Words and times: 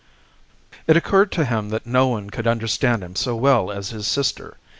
It 0.87 0.97
occurred 0.97 1.31
to 1.33 1.45
him 1.45 1.69
that 1.69 1.85
no 1.85 2.07
one 2.07 2.31
could 2.31 2.47
understand 2.47 3.03
him 3.03 3.15
so 3.15 3.35
well 3.35 3.69
as 3.69 3.89
his 3.91 4.07
sister. 4.07 4.57